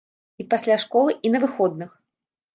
І 0.43 0.45
пасля 0.53 0.77
школы, 0.85 1.11
і 1.29 1.33
на 1.35 1.43
выходных. 1.45 1.95